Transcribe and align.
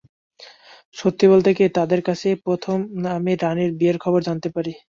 সত্যি 0.95 1.25
বলতে 1.27 1.49
কী, 1.53 1.65
তাঁদের 1.77 2.01
কাছেই 2.03 2.35
প্রথম 2.45 2.77
আমি 3.17 3.31
রানীর 3.37 3.71
বিয়ের 3.79 3.97
খবর 4.03 4.19
জানতে 4.27 4.49
পারি। 4.55 4.73